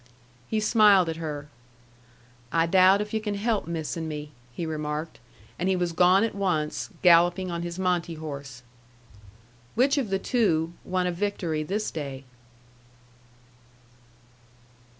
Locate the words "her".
1.17-1.47